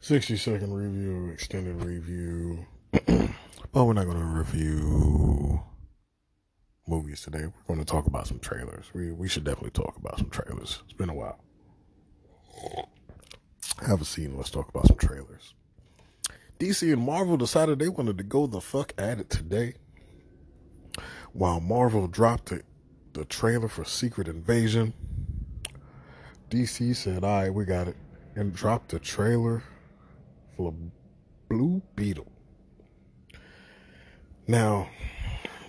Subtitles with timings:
[0.00, 2.66] 60 second review, extended review.
[3.72, 5.60] but we're not going to review
[6.86, 7.44] movies today.
[7.44, 8.86] We're going to talk about some trailers.
[8.94, 10.82] We, we should definitely talk about some trailers.
[10.84, 11.40] It's been a while.
[13.86, 15.54] Have a seat and let's talk about some trailers.
[16.58, 19.74] DC and Marvel decided they wanted to go the fuck at it today.
[21.32, 22.62] While Marvel dropped the,
[23.12, 24.94] the trailer for Secret Invasion,
[26.48, 27.96] DC said, all right, we got it,
[28.34, 29.62] and dropped the trailer
[30.56, 30.74] for
[31.48, 32.30] Blue Beetle.
[34.48, 34.88] Now,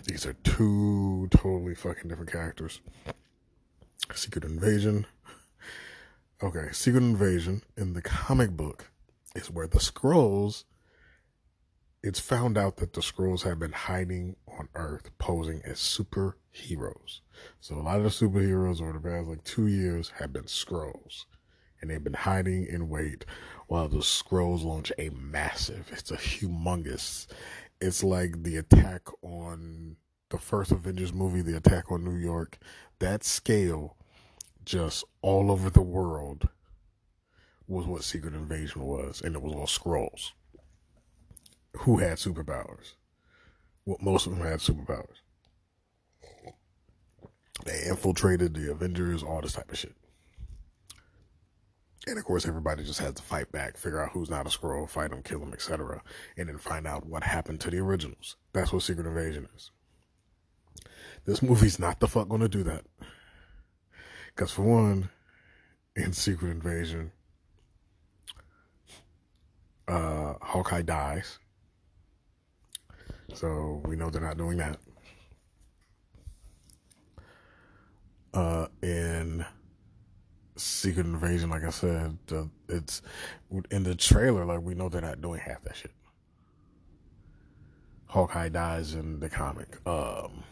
[0.05, 2.79] these are two totally fucking different characters.
[4.13, 5.05] Secret Invasion.
[6.41, 8.91] Okay, Secret Invasion in the comic book
[9.35, 10.63] is where the Skrulls
[12.03, 17.21] It's found out that the Skrulls have been hiding on Earth, posing as superheroes.
[17.59, 21.25] So a lot of the superheroes over the past like two years have been Skrulls,
[21.81, 23.25] and they've been hiding in wait
[23.67, 25.89] while the Skrulls launch a massive.
[25.91, 27.27] It's a humongous.
[27.79, 29.97] It's like the attack on
[30.29, 32.57] the first Avengers movie, the attack on New York.
[32.99, 33.97] That scale,
[34.65, 36.47] just all over the world,
[37.67, 40.31] was what Secret Invasion was, and it was all Skrulls
[41.79, 42.95] who had superpowers.
[43.85, 45.21] Well, most of them had superpowers.
[47.65, 49.95] They infiltrated the Avengers, all this type of shit.
[52.07, 54.89] And of course, everybody just has to fight back, figure out who's not a Skrull,
[54.89, 56.01] fight them, kill them, etc.,
[56.37, 58.37] and then find out what happened to the originals.
[58.53, 59.71] That's what Secret Invasion is.
[61.25, 62.85] This movie's not the fuck gonna do that.
[64.33, 65.09] Because for one,
[65.97, 67.11] in Secret Invasion,
[69.89, 71.39] uh, Hawkeye dies.
[73.33, 74.77] So we know they're not doing that.
[78.33, 79.45] Uh, in
[80.57, 83.01] Secret Invasion, like I said, the, it's
[83.71, 84.45] in the trailer.
[84.45, 85.91] Like we know they're not doing half that shit.
[88.07, 89.77] Hawkeye dies in the comic.
[89.85, 90.43] Um,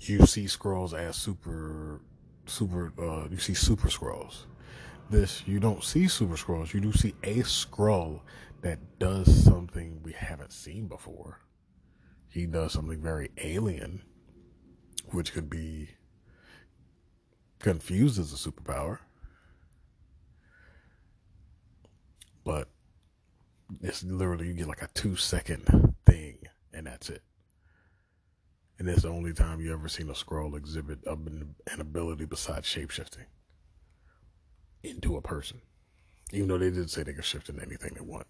[0.00, 2.00] you see Skrulls as super,
[2.46, 2.92] super.
[2.98, 4.44] Uh, you see Super Skrulls.
[5.10, 6.74] This you don't see Super Skrulls.
[6.74, 8.20] You do see a Skrull
[8.62, 11.40] that does something we haven't seen before.
[12.28, 14.02] He does something very alien,
[15.10, 15.90] which could be
[17.64, 18.98] confused as a superpower.
[22.44, 22.68] But
[23.80, 26.40] it's literally you get like a two second thing
[26.74, 27.22] and that's it.
[28.78, 33.24] And it's the only time you ever seen a Skrull exhibit an ability besides shapeshifting
[34.82, 35.62] into a person.
[36.32, 38.26] Even though they did say they could shift into anything they want.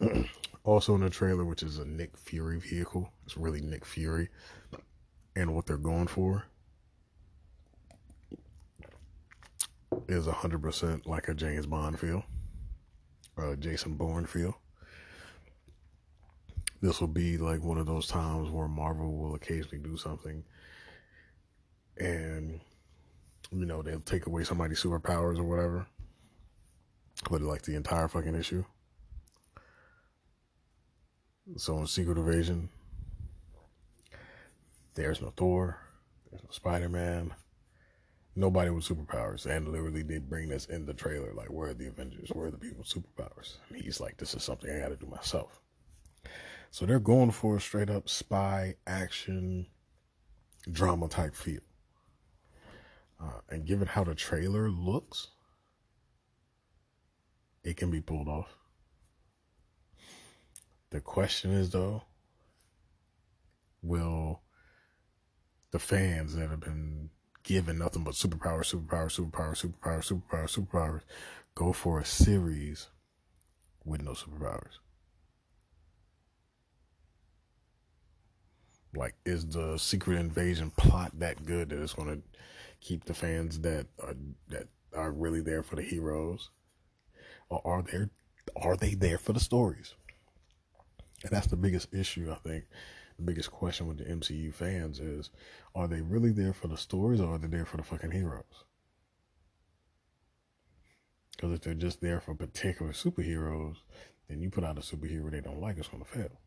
[0.62, 3.10] also in the trailer, which is a Nick Fury vehicle.
[3.24, 4.28] It's really Nick Fury.
[5.34, 6.44] And what they're going for
[10.12, 12.24] is 100% like a James Bond feel,
[13.36, 14.58] or a Jason Bourne feel.
[16.80, 20.44] This will be like one of those times where Marvel will occasionally do something
[21.96, 22.60] and,
[23.50, 25.86] you know, they'll take away somebody's superpowers or whatever.
[27.30, 28.64] But like the entire fucking issue.
[31.56, 32.68] So in Secret Invasion,
[34.94, 35.78] there's no Thor,
[36.30, 37.32] there's no Spider Man,
[38.34, 39.46] nobody with superpowers.
[39.46, 42.30] And literally, they bring this in the trailer like, where are the Avengers?
[42.32, 43.56] Where are the people with superpowers?
[43.68, 45.60] And he's like, this is something I got to do myself.
[46.70, 49.66] So they're going for a straight up spy action
[50.70, 51.60] drama type feel.
[53.20, 55.28] Uh, and given how the trailer looks,
[57.62, 58.56] it can be pulled off.
[60.90, 62.02] The question is though,
[63.82, 64.40] will
[65.70, 67.10] the fans that have been
[67.42, 71.02] given nothing but superpower, superpower, superpower, superpower, superpower, superpowers,
[71.54, 72.88] go for a series
[73.84, 74.78] with no superpowers.
[78.94, 82.22] Like, is the Secret Invasion plot that good that it's going to
[82.80, 84.14] keep the fans that are
[84.48, 86.50] that are really there for the heroes,
[87.48, 88.06] or are they
[88.56, 89.94] are they there for the stories?
[91.22, 92.64] And that's the biggest issue, I think,
[93.22, 95.30] biggest question with the MCU fans is
[95.74, 98.64] are they really there for the stories or are they there for the fucking heroes?
[101.42, 103.76] Because if they're just there for particular superheroes,
[104.28, 106.40] then you put out a superhero they don't like, it's going to fail.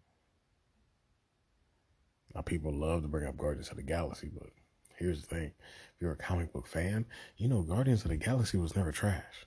[2.33, 4.50] Now, people love to bring up Guardians of the Galaxy, but
[4.98, 5.51] here's the thing
[5.95, 7.06] if you're a comic book fan,
[7.38, 9.45] you know Guardians of the Galaxy was never trash.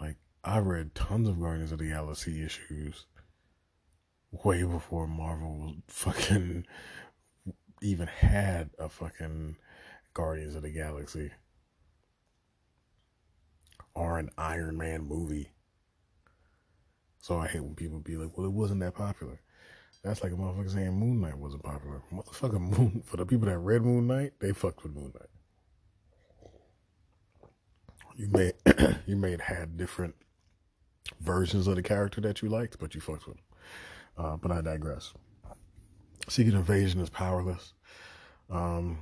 [0.00, 3.06] Like, I read tons of Guardians of the Galaxy issues
[4.32, 6.66] way before Marvel fucking
[7.82, 9.56] even had a fucking
[10.14, 11.30] Guardians of the Galaxy.
[13.94, 15.50] or an Iron Man movie.
[17.20, 19.40] So I hate when people be like, well, it wasn't that popular.
[20.04, 22.02] That's like a motherfucker saying Moon Knight wasn't popular.
[22.12, 25.28] Motherfucker Moon, for the people that read Moon Knight, they fucked with Moon Knight.
[28.16, 28.52] You may,
[29.06, 30.14] you may have had different
[31.20, 33.44] versions of the character that you liked, but you fucked with them.
[34.18, 35.14] Uh, but I digress.
[36.28, 37.72] Secret Invasion is powerless.
[38.50, 38.98] Um,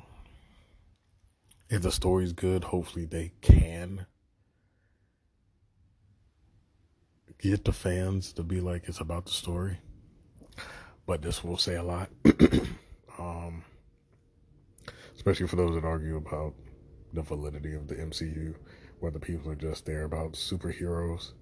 [1.68, 4.06] if the story's good, hopefully they can
[7.38, 9.78] get the fans to be like it's about the story.
[11.06, 12.10] But this will say a lot.
[13.18, 13.64] um,
[15.14, 16.54] especially for those that argue about
[17.12, 18.54] the validity of the MCU,
[19.00, 21.32] whether people are just there about superheroes.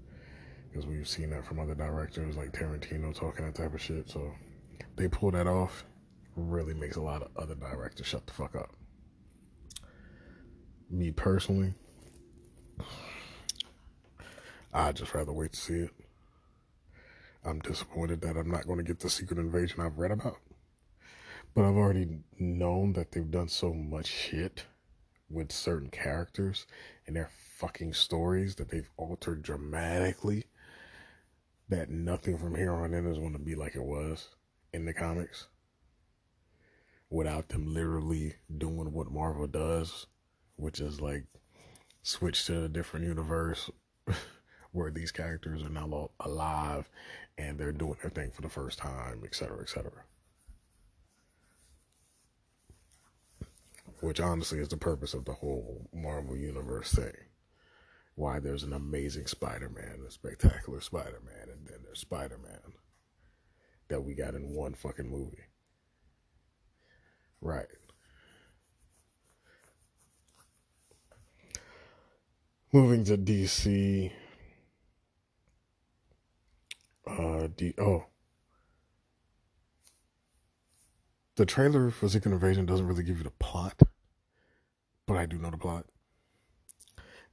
[0.75, 4.11] Because we've seen that from other directors like Tarantino talking that type of shit.
[4.11, 4.33] So
[4.97, 5.85] they pull that off,
[6.35, 8.73] really makes a lot of other directors shut the fuck up.
[10.91, 11.75] Me personally,
[14.73, 15.91] I'd just rather wait to see it.
[17.45, 20.39] I'm disappointed that I'm not going to get the secret invasion I've read about.
[21.55, 24.65] But I've already known that they've done so much shit
[25.31, 26.67] with certain characters
[27.07, 30.47] and their fucking stories that they've altered dramatically
[31.69, 34.29] that nothing from here on in is going to be like it was
[34.73, 35.49] in the comics
[37.11, 40.07] without them literally doing what Marvel does,
[40.57, 41.25] which is like
[42.03, 43.71] switch to a different universe
[44.73, 46.91] where these characters are now alive
[47.39, 49.91] and they're doing their thing for the first time, etc., etc.
[54.01, 57.15] Which honestly is the purpose of the whole Marvel Universe thing.
[58.17, 62.75] Why there's an amazing Spider Man, a spectacular Spider Man, and then there's Spider Man
[63.89, 65.45] that we got in one fucking movie.
[67.41, 67.67] Right.
[72.73, 74.11] Moving to DC.
[77.07, 77.75] Uh, D.
[77.79, 78.07] Oh.
[81.37, 83.81] The trailer for Secret Invasion doesn't really give you the plot,
[85.07, 85.87] but I do know the plot.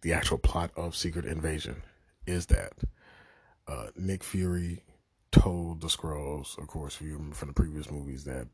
[0.01, 1.83] The actual plot of Secret Invasion
[2.25, 2.73] is that
[3.67, 4.83] uh, Nick Fury
[5.31, 8.47] told the Skrulls, of course, you remember from the previous movies, that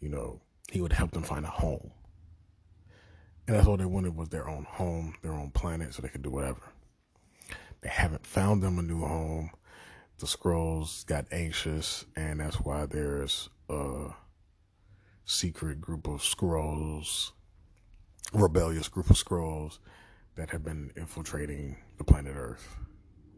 [0.00, 0.40] you know
[0.70, 1.90] he would help them find a home,
[3.46, 6.22] and that's all they wanted was their own home, their own planet, so they could
[6.22, 6.62] do whatever.
[7.82, 9.50] They haven't found them a new home.
[10.18, 14.08] The Skrulls got anxious, and that's why there's a
[15.26, 17.32] secret group of Skrulls,
[18.32, 19.78] rebellious group of Skrulls
[20.36, 22.76] that have been infiltrating the planet Earth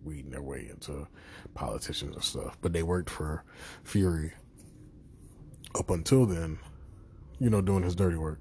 [0.03, 1.07] weeding their way into
[1.55, 2.57] politicians and stuff.
[2.63, 3.45] But they worked for
[3.85, 4.33] Fury
[5.75, 6.59] up until then,
[7.39, 8.41] you know, doing his dirty work,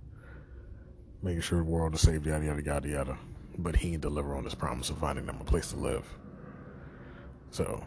[1.22, 3.18] making sure the world is saved, yada, yada, yada, yada.
[3.58, 6.06] But he didn't deliver on his promise of finding them a place to live.
[7.52, 7.84] So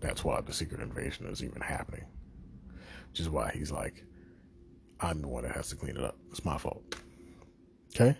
[0.00, 2.04] that's why the secret invasion is even happening.
[3.10, 4.04] Which is why he's like,
[5.00, 6.16] I'm the one that has to clean it up.
[6.30, 6.96] It's my fault.
[7.94, 8.16] Okay?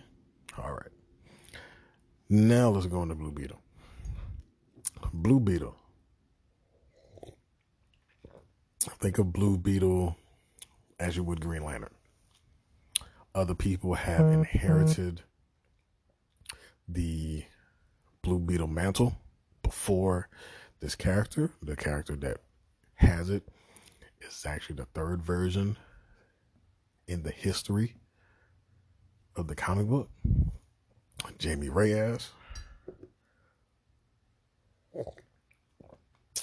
[0.57, 0.91] All right.
[2.29, 3.59] Now let's go into Blue Beetle.
[5.11, 5.75] Blue Beetle.
[8.99, 10.15] Think of Blue Beetle
[10.99, 11.89] as you would Green Lantern.
[13.33, 14.39] Other people have mm-hmm.
[14.39, 15.21] inherited
[16.87, 17.45] the
[18.21, 19.17] Blue Beetle mantle
[19.63, 20.29] before
[20.81, 21.51] this character.
[21.63, 22.41] The character that
[22.95, 23.49] has it
[24.21, 25.77] is actually the third version
[27.07, 27.95] in the history
[29.35, 30.09] of the comic book.
[31.37, 32.31] Jamie Reyes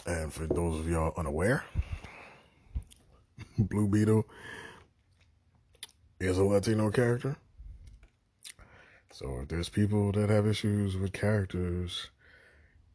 [0.06, 1.64] And for those of y'all unaware,
[3.58, 4.24] Blue Beetle
[6.20, 7.36] is a Latino character.
[9.10, 12.10] So if there's people that have issues with characters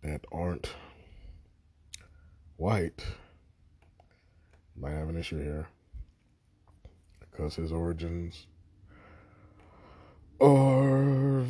[0.02, 0.74] that aren't
[2.56, 3.06] white,
[4.78, 5.68] might have an issue here.
[7.20, 8.48] Because his origins
[10.40, 11.42] are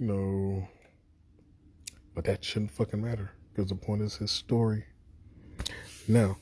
[0.00, 0.68] very Latino.
[2.14, 4.84] But that shouldn't fucking matter because the point is his story.
[6.08, 6.38] Now,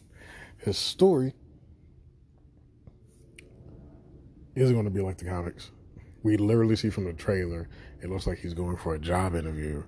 [0.59, 1.35] his story
[4.55, 5.71] isn't going to be like the comics.
[6.23, 7.69] We literally see from the trailer,
[8.03, 9.85] it looks like he's going for a job interview.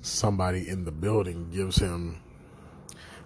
[0.00, 2.22] Somebody in the building gives him,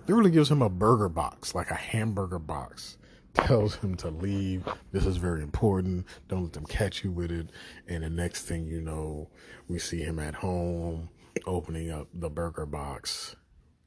[0.07, 2.97] literally gives him a burger box, like a hamburger box.
[3.35, 4.67] Tells him to leave.
[4.93, 6.07] This is very important.
[6.29, 7.51] Don't let them catch you with it.
[7.89, 9.31] And the next thing you know,
[9.69, 11.09] we see him at home
[11.47, 13.37] opening up the burger box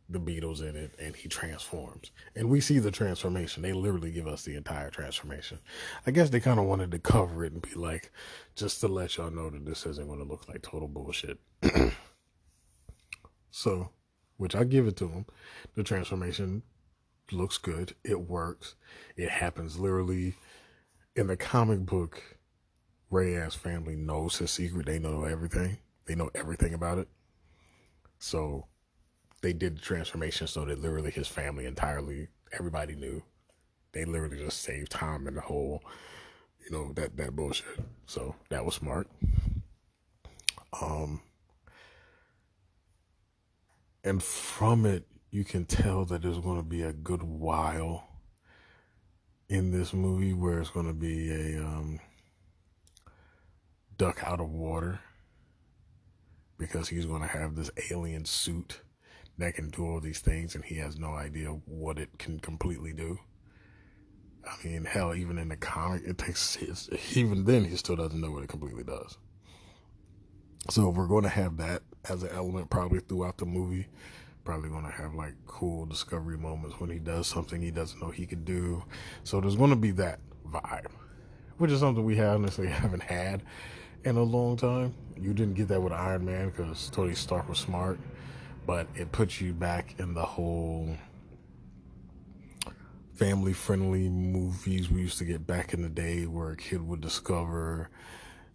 [0.09, 2.11] the Beetle's in it and he transforms.
[2.35, 3.63] And we see the transformation.
[3.63, 5.59] They literally give us the entire transformation.
[6.05, 8.11] I guess they kind of wanted to cover it and be like,
[8.55, 11.39] just to let y'all know that this isn't going to look like total bullshit.
[13.51, 13.89] so,
[14.37, 15.25] which I give it to them.
[15.75, 16.63] The transformation
[17.31, 17.95] looks good.
[18.03, 18.75] It works.
[19.15, 20.35] It happens literally
[21.15, 22.21] in the comic book.
[23.09, 24.85] Reyes family knows his secret.
[24.87, 25.77] They know everything.
[26.05, 27.07] They know everything about it.
[28.17, 28.65] So
[29.41, 33.21] they did the transformation so that literally his family entirely, everybody knew.
[33.91, 35.83] They literally just saved time in the whole,
[36.65, 37.79] you know, that, that bullshit.
[38.07, 39.07] So that was smart.
[40.81, 41.21] Um,
[44.03, 48.07] and from it, you can tell that there's going to be a good while
[49.49, 51.99] in this movie where it's going to be a um,
[53.97, 54.99] duck out of water
[56.59, 58.81] because he's going to have this alien suit
[59.39, 62.93] that can do all these things and he has no idea what it can completely
[62.93, 63.17] do.
[64.45, 66.59] I mean, hell, even in the comic, it takes,
[67.17, 69.17] even then, he still doesn't know what it completely does.
[70.69, 73.87] So we're going to have that as an element probably throughout the movie.
[74.43, 78.09] Probably going to have like cool discovery moments when he does something he doesn't know
[78.09, 78.83] he can do.
[79.23, 80.19] So there's going to be that
[80.51, 80.91] vibe,
[81.57, 83.43] which is something we honestly haven't had
[84.03, 84.93] in a long time.
[85.17, 87.99] You didn't get that with Iron Man because Tony Stark was smart,
[88.65, 90.89] but it puts you back in the whole
[93.13, 96.99] family friendly movies we used to get back in the day where a kid would
[96.99, 97.89] discover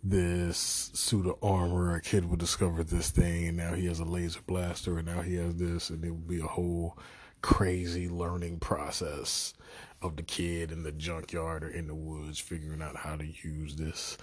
[0.02, 4.05] this suit of armor, a kid would discover this thing, and now he has a
[4.05, 6.97] laser blaster, and now he has this, and it would be a whole
[7.43, 9.55] crazy learning process
[10.02, 13.76] of the kid in the junkyard or in the woods figuring out how to use
[13.76, 14.17] this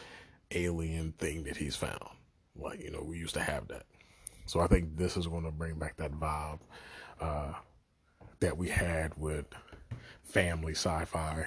[0.51, 1.99] alien thing that he's found.
[2.55, 3.83] Like, you know, we used to have that.
[4.45, 6.59] So I think this is going to bring back that vibe
[7.19, 7.53] uh,
[8.39, 9.45] that we had with
[10.23, 11.45] family sci fi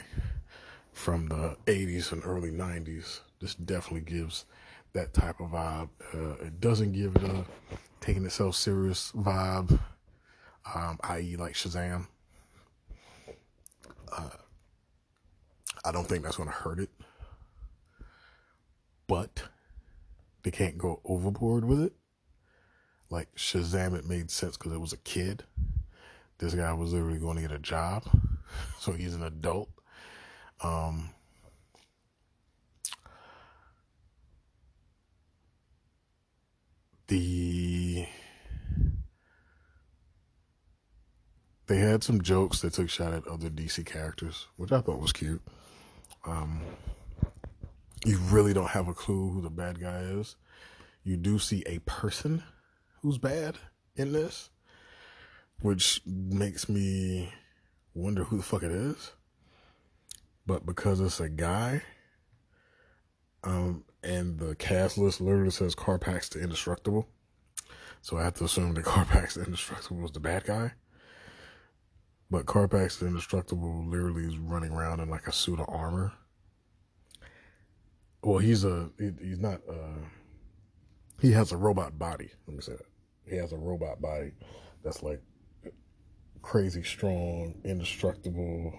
[0.93, 3.21] from the 80s and early 90s.
[3.41, 4.45] This definitely gives
[4.93, 5.89] that type of vibe.
[6.13, 7.45] Uh, it doesn't give it a
[8.01, 9.79] taking itself serious vibe,
[10.75, 12.07] um, i.e., like Shazam.
[14.11, 14.31] Uh,
[15.85, 16.91] I don't think that's going to hurt it
[19.09, 19.43] but
[20.45, 21.95] they can't go overboard with it.
[23.11, 25.43] Like Shazam, it made sense because it was a kid.
[26.37, 28.05] This guy was literally going to get a job,
[28.79, 29.71] so he's an adult.
[30.63, 31.11] Um,
[37.09, 38.07] the
[41.67, 45.13] they had some jokes that took shot at other DC characters, which I thought was
[45.13, 45.43] cute.
[46.25, 46.63] Um,
[48.07, 50.37] you really don't have a clue who the bad guy is.
[51.05, 52.43] You do see a person
[53.03, 53.57] who's bad
[53.97, 54.49] in this,
[55.61, 57.33] which makes me
[57.95, 59.13] wonder who the fuck it is.
[60.47, 61.83] But because it's a guy,
[63.45, 67.09] um, and the cast list literally says Carapax the Indestructible,
[68.03, 70.73] so I have to assume that Carapax the Indestructible was the bad guy.
[72.31, 76.13] But Carapax the Indestructible literally is running around in like a suit of armor
[78.23, 79.61] well, he's a he, he's not.
[79.69, 80.05] Uh,
[81.21, 82.31] he has a robot body.
[82.47, 82.87] Let me say that.
[83.29, 84.33] He has a robot body
[84.83, 85.23] that's like
[86.43, 88.79] crazy strong, indestructible.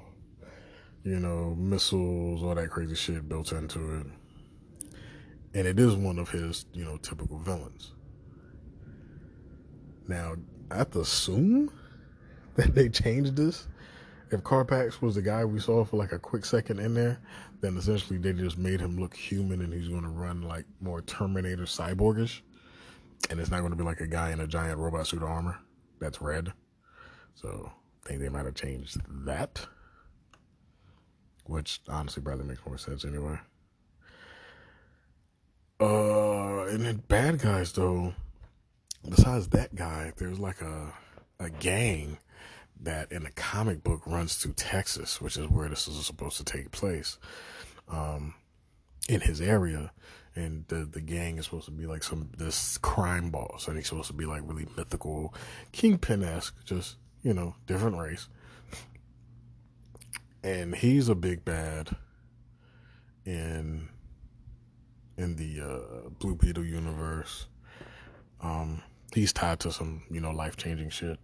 [1.04, 4.08] You know, missiles, all that crazy shit built into it.
[5.54, 7.94] And it is one of his, you know, typical villains.
[10.08, 10.36] Now,
[10.70, 11.72] I have to assume
[12.56, 13.68] that they changed this
[14.32, 17.20] if Carapax was the guy we saw for like a quick second in there,
[17.62, 21.02] then essentially they just made him look human and he's going to run like more
[21.02, 22.42] Terminator cyborgish.
[23.30, 25.30] And it's not going to be like a guy in a giant robot suit of
[25.30, 25.58] armor
[26.00, 26.54] that's red.
[27.36, 27.72] So
[28.06, 29.66] I think they might have changed that.
[31.46, 33.40] Which honestly probably makes more sense anyway.
[35.80, 38.14] Uh, and then bad guys though,
[39.08, 40.94] besides that guy, there's like a
[41.40, 42.18] a gang
[42.82, 46.44] that in the comic book runs through Texas, which is where this is supposed to
[46.44, 47.18] take place,
[47.90, 48.34] um,
[49.08, 49.92] in his area.
[50.36, 53.88] And the the gang is supposed to be like some this crime boss, and he's
[53.88, 55.34] supposed to be like really mythical,
[55.72, 58.28] kingpin esque, just you know, different race.
[60.44, 61.90] And he's a big bad
[63.26, 63.90] in
[65.20, 67.48] in the uh, Blue Beetle universe.
[68.42, 68.82] Um,
[69.14, 71.20] he's tied to some you know life changing shit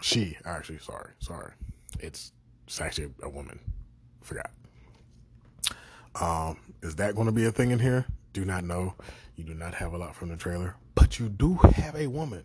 [0.00, 1.52] she, actually, sorry, sorry.
[2.00, 2.32] It's,
[2.66, 3.58] it's actually a woman.
[4.22, 4.50] Forgot.
[6.20, 8.06] Um, is that going to be a thing in here?
[8.32, 8.94] Do not know.
[9.36, 12.44] You do not have a lot from the trailer, but you do have a woman.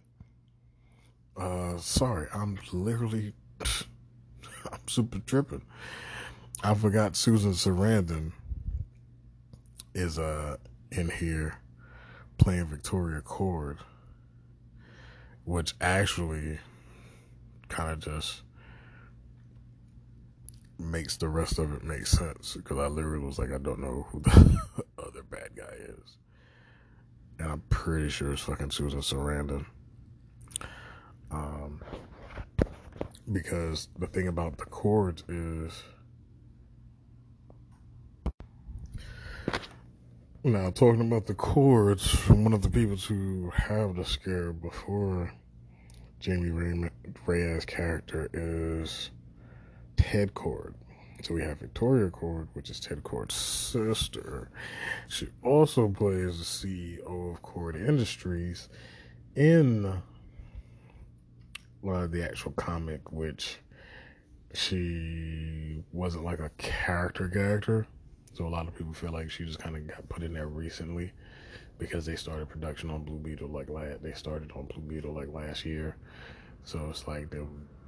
[1.38, 3.34] Uh, sorry, I'm literally,
[4.72, 5.62] I'm super tripping.
[6.64, 8.34] I forgot Susan Sarandon
[9.94, 10.58] is uh
[10.92, 11.60] in here
[12.38, 13.78] playing Victoria Kord,
[15.46, 16.60] which actually
[17.70, 18.42] kind of just
[20.78, 24.08] makes the rest of it make sense because I literally was like, I don't know
[24.10, 24.58] who the
[24.98, 26.18] other bad guy is,
[27.40, 29.66] and I'm pretty sure it's fucking Susan Sarandon.
[31.30, 31.82] Um,
[33.32, 35.84] because the thing about the Kords is
[40.44, 45.32] Now, talking about the Kords, one of the people who have the scare before
[46.20, 46.90] Jamie Ray-
[47.28, 49.12] Reyes' character is
[49.98, 50.74] Ted Kord.
[51.22, 54.50] So we have Victoria Kord, which is Ted Kord's sister.
[55.08, 58.68] She also plays the CEO of Kord Industries
[59.36, 60.02] in uh,
[62.08, 63.60] the actual comic, which
[64.56, 67.86] she wasn't like a character character
[68.34, 70.48] so a lot of people feel like she just kind of got put in there
[70.48, 71.12] recently
[71.78, 74.04] because they started production on Blue Beetle like last.
[74.04, 75.98] They started on Blue Beetle like last year,
[76.64, 77.42] so it's like they,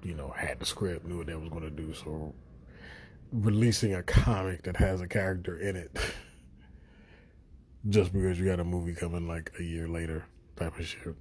[0.04, 1.94] you know, had the script, knew what they was going to do.
[1.94, 2.34] So
[3.32, 5.98] releasing a comic that has a character in it
[7.90, 11.16] just because you got a movie coming like a year later type of shit.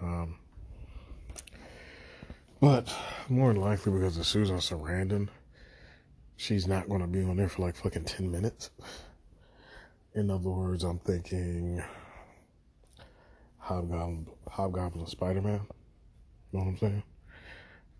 [0.00, 0.36] Um,
[2.60, 2.92] but
[3.28, 5.28] more than likely because of Susan Sarandon
[6.42, 8.70] she's not going to be on there for like fucking 10 minutes.
[10.14, 11.82] In other words, I'm thinking
[13.58, 15.60] Hobgoblin, Hobgoblin Spider Man.
[16.50, 17.02] You know what I'm saying?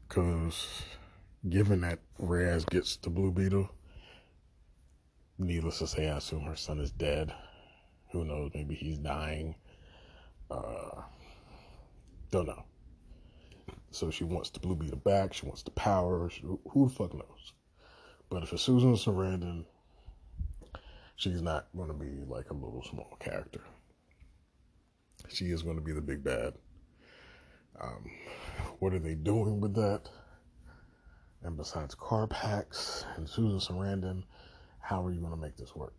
[0.08, 0.82] Because
[1.48, 3.70] given that Raz gets the Blue Beetle,
[5.38, 7.32] needless to say, I assume her son is dead.
[8.10, 8.50] Who knows?
[8.54, 9.54] Maybe he's dying.
[10.50, 11.00] Uh,
[12.32, 12.64] don't know.
[13.92, 15.32] So she wants the Blue Beetle back.
[15.32, 16.28] She wants the power.
[16.28, 17.52] She, who the fuck knows?
[18.32, 19.66] But if Susan Sarandon,
[21.16, 23.60] she's not going to be like a little small character.
[25.28, 26.54] She is going to be the big bad.
[27.78, 28.10] Um,
[28.78, 30.08] what are they doing with that?
[31.42, 34.22] And besides Carapax and Susan Sarandon,
[34.80, 35.92] how are you going to make this work?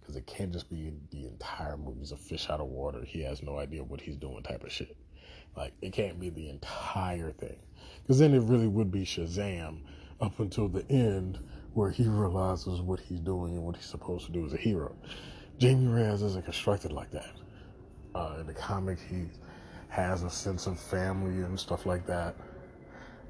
[0.00, 3.02] Because it can't just be the entire movie's a fish out of water.
[3.06, 4.94] He has no idea what he's doing type of shit.
[5.56, 7.56] Like, it can't be the entire thing.
[8.02, 9.80] Because then it really would be Shazam
[10.20, 11.38] up until the end
[11.74, 14.94] where he realizes what he's doing and what he's supposed to do as a hero.
[15.58, 17.32] Jamie Reyes isn't constructed like that.
[18.14, 19.26] Uh, in the comic, he
[19.88, 22.34] has a sense of family and stuff like that.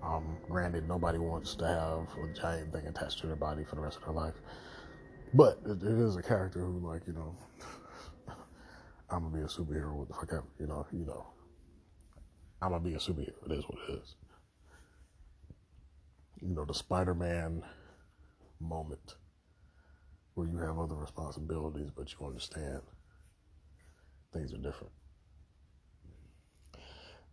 [0.03, 3.83] Um, granted, nobody wants to have a giant thing attached to their body for the
[3.83, 4.35] rest of their life.
[5.35, 7.37] But it, it is a character who, like, you know,
[9.11, 9.93] I'm gonna be a superhero.
[9.93, 11.27] What the fuck ever, you know, you know.
[12.63, 13.35] I'm gonna be a superhero.
[13.47, 14.15] It is what it is
[16.41, 17.63] you know, the Spider Man
[18.61, 19.17] moment
[20.35, 22.81] where you have other responsibilities, but you understand
[24.33, 24.93] things are different.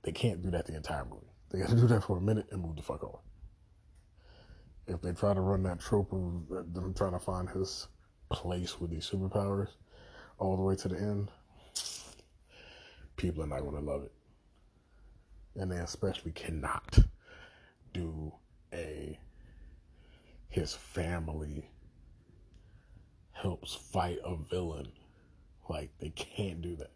[0.04, 1.28] They can't do that the entire movie.
[1.50, 3.20] They got to do that for a minute and move the fuck on.
[4.88, 7.88] If they try to run that trope of them trying to find his
[8.30, 9.70] place with these superpowers
[10.38, 11.30] all the way to the end,
[13.18, 14.12] people are not going to love it.
[15.56, 17.00] And they especially cannot
[17.94, 18.32] do
[20.58, 21.70] his family
[23.32, 24.88] helps fight a villain.
[25.70, 26.90] Like they can't do that.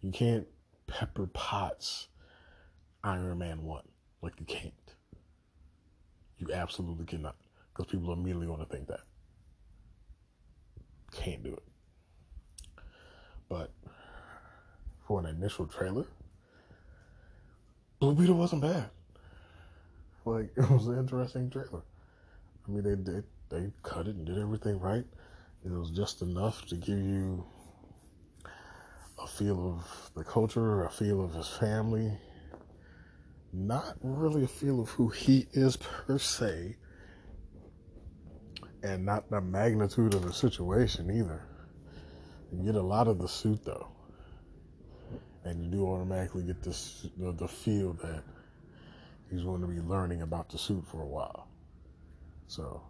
[0.00, 0.48] You can't
[0.88, 2.08] Pepper Potts
[3.04, 3.86] Iron Man one.
[4.20, 4.74] Like you can't.
[6.38, 7.36] You absolutely cannot.
[7.72, 9.02] Because people immediately want to think that.
[11.12, 12.82] Can't do it.
[13.48, 13.70] But
[15.06, 16.06] for an initial trailer,
[18.00, 18.90] Blue Beetle wasn't bad.
[20.24, 21.82] Like it was an interesting trailer.
[22.66, 25.04] I mean, they did they cut it and did everything right.
[25.64, 27.44] It was just enough to give you
[29.22, 32.12] a feel of the culture, a feel of his family.
[33.52, 36.76] Not really a feel of who he is per se,
[38.82, 41.42] and not the magnitude of the situation either.
[42.50, 43.88] You get a lot of the suit though,
[45.44, 48.22] and you do automatically get this the, the feel that
[49.30, 51.51] he's going to be learning about the suit for a while.
[52.52, 52.82] So,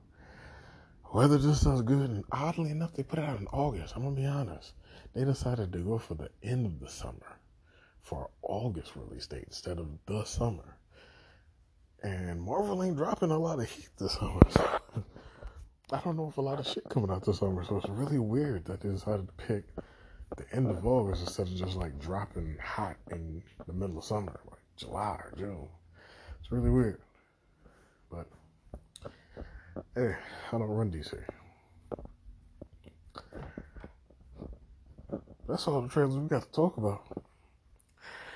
[1.04, 3.94] whether this does good, and oddly enough, they put it out in August.
[3.94, 4.72] I'm gonna be honest.
[5.14, 7.38] They decided to go for the end of the summer
[8.02, 10.78] for August release date instead of the summer.
[12.02, 14.40] And Marvel ain't dropping a lot of heat this summer.
[14.50, 14.80] So
[15.92, 17.62] I don't know if a lot of shit coming out this summer.
[17.62, 19.64] So it's really weird that they decided to pick
[20.36, 24.40] the end of August instead of just like dropping hot in the middle of summer,
[24.50, 25.68] like July or June.
[26.40, 27.00] It's really weird.
[28.10, 28.26] But
[29.94, 30.14] hey,
[30.48, 31.18] I don't run DC.
[35.48, 37.02] That's all the trailers we got to talk about.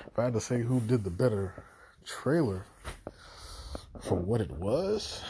[0.05, 1.63] If I had to say who did the better
[2.05, 2.65] trailer
[4.01, 5.23] for what it was,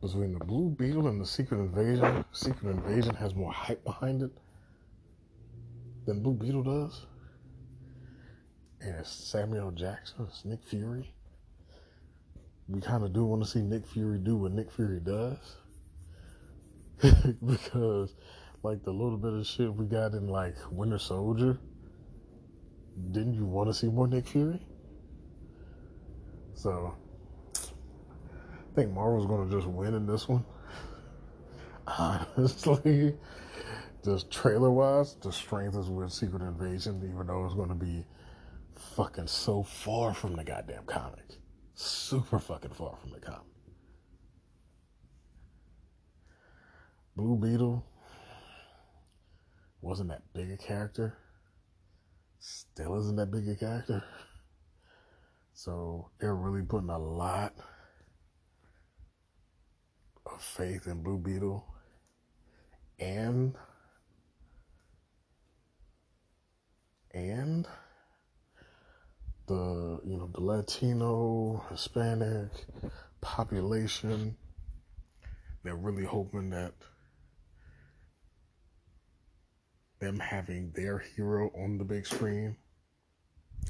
[0.00, 4.30] between the Blue Beetle and the Secret Invasion, Secret Invasion has more hype behind it
[6.06, 7.06] than Blue Beetle does.
[8.80, 11.12] And it's Samuel Jackson, it's Nick Fury.
[12.70, 15.56] We kind of do want to see Nick Fury do what Nick Fury does.
[17.44, 18.14] because,
[18.62, 21.58] like, the little bit of shit we got in, like, Winter Soldier,
[23.10, 24.60] didn't you want to see more Nick Fury?
[26.54, 26.94] So,
[27.56, 30.44] I think Marvel's going to just win in this one.
[31.88, 33.16] Honestly,
[34.04, 38.04] just trailer wise, the strength is with Secret Invasion, even though it's going to be
[38.94, 41.39] fucking so far from the goddamn comic.
[41.82, 43.40] Super fucking far from the comic.
[47.16, 47.86] Blue Beetle
[49.80, 51.16] wasn't that big a character.
[52.38, 54.04] Still isn't that big a character.
[55.54, 57.54] So they're really putting a lot
[60.26, 61.64] of faith in Blue Beetle
[62.98, 63.56] and
[67.12, 67.66] and
[69.50, 72.50] the you know the Latino Hispanic
[73.20, 74.36] population.
[75.64, 76.72] They're really hoping that
[79.98, 82.56] them having their hero on the big screen,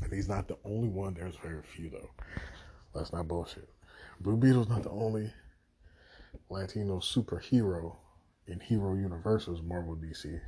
[0.03, 1.14] and he's not the only one.
[1.14, 2.11] There's very few though.
[2.95, 3.69] That's not bullshit.
[4.21, 5.33] Blue Beetle's not the only
[6.51, 7.97] Latino superhero
[8.47, 10.38] in hero universes, Marvel, DC,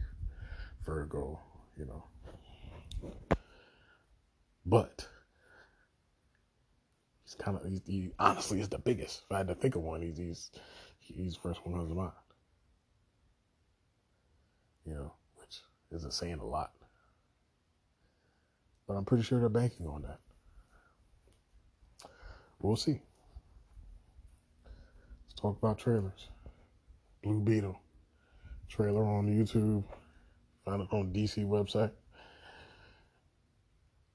[0.85, 1.41] Virgo,
[1.79, 2.05] you know.
[4.67, 5.09] But
[7.33, 9.23] he's kind of, he's, he honestly is the biggest.
[9.25, 10.51] If I had to think of one, he's, he's,
[10.99, 12.13] he's first one comes to mind.
[14.87, 15.61] You know, which
[15.93, 16.73] isn't saying a lot.
[18.87, 20.19] But I'm pretty sure they're banking on that.
[22.61, 23.01] We'll see
[25.25, 26.29] Let's talk about trailers.
[27.23, 27.79] Blue Beetle
[28.69, 29.85] trailer on YouTube.
[30.65, 31.91] Find it on DC website.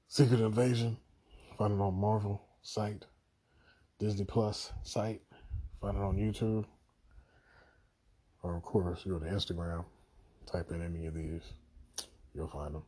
[0.08, 0.96] Secret Invasion.
[1.58, 3.06] Find it on Marvel site.
[3.98, 5.22] Disney Plus site.
[5.80, 6.66] Find it on YouTube.
[8.42, 9.84] Or of course, go to Instagram.
[10.46, 11.42] Type in any of these.
[12.34, 12.82] You'll find them.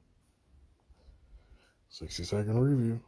[1.89, 3.01] 60 second review.